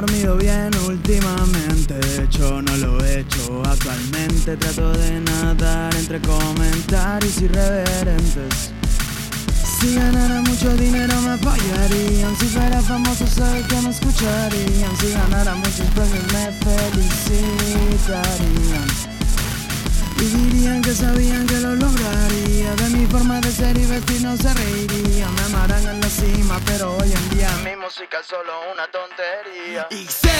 [0.00, 1.94] dormido bien últimamente.
[1.94, 4.56] De hecho, no lo he hecho actualmente.
[4.56, 8.72] Trato de nadar entre comentarios irreverentes.
[9.78, 15.54] Si ganara mucho dinero me apoyarían Si fuera famoso sé que me escucharían Si ganara
[15.56, 18.88] muchos premios me felicitarían
[20.16, 24.34] Y dirían que sabían que lo lograría De mi forma de ser y vestir no
[24.38, 25.83] se reirían Me amarán
[26.66, 29.86] pero hoy en día Mi música es solo una tontería.
[29.90, 30.30] Y sé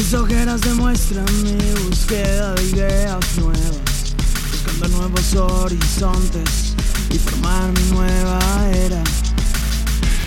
[0.00, 4.14] Mis ojeras demuestran mi búsqueda de ideas nuevas
[4.50, 6.74] Buscando nuevos horizontes
[7.10, 8.38] y formar mi nueva
[8.72, 9.02] era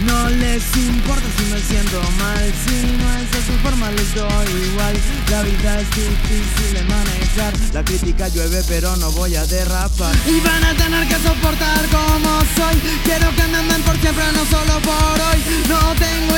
[0.06, 4.68] no les importa si me siento mal, si no es de su forma les doy
[4.68, 4.96] igual.
[5.32, 10.14] La vida es difícil de manejar, la crítica llueve pero no voy a derrapar.
[10.28, 12.76] Y van a tener que soportar como soy.
[13.06, 15.40] Quiero que me amen por siempre, no solo por hoy.
[15.70, 16.33] No tengo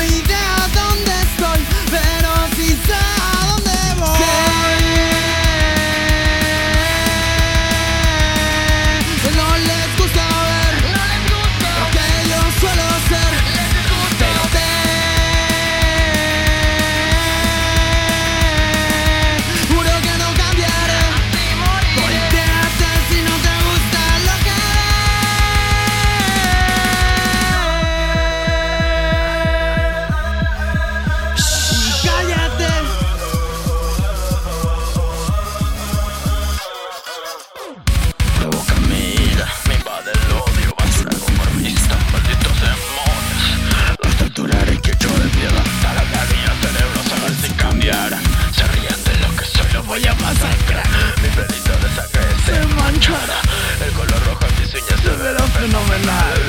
[51.22, 53.40] Mi pelito de sangre se manchará.
[53.84, 56.40] El color rojo en mis uñas se verá fenomenal.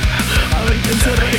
[0.55, 1.36] A ver quién se ríe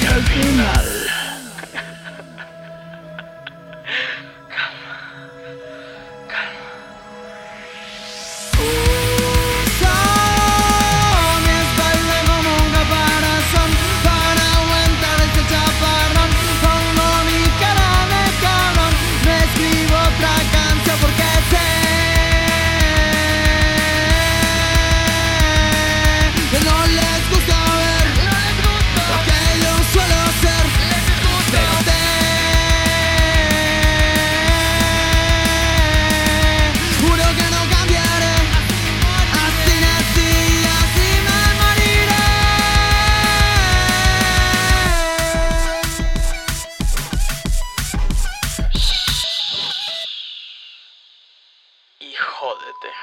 [52.48, 52.94] jódete.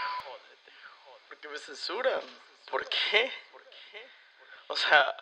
[1.28, 2.22] ¿Por qué me censuran?
[2.72, 3.32] ¿Por qué?
[4.68, 5.16] O sea,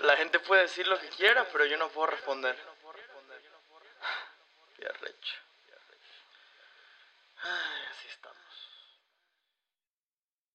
[0.00, 2.56] la gente puede decir lo que quiera, pero yo no puedo responder.
[4.76, 5.34] Qué arrecho.
[7.42, 8.79] Ay, así estamos.